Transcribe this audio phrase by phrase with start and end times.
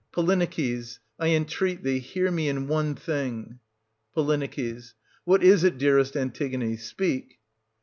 [0.11, 3.59] Polyneices, I entreat thee, hear me in one thing!
[4.15, 4.23] Po.
[5.25, 6.75] What is it, dearest Antigone?
[6.75, 7.37] Speak